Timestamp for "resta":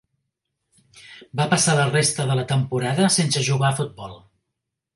1.91-2.27